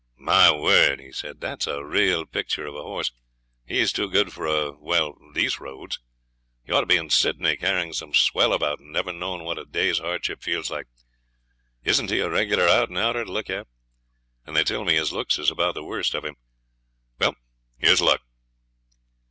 [0.17, 3.11] 'My word!' he said, 'that's a real picture of a horse;
[3.67, 5.99] he's too good for a well these roads;
[6.65, 9.65] he ought to be in Sydney carrying some swell about and never knowing what a
[9.65, 10.87] day's hardship feels like.
[11.83, 13.67] Isn't he a regular out and outer to look at?
[14.43, 16.35] And they tell me his looks is about the worst of him.
[17.19, 17.35] Well
[17.77, 18.21] here's luck!'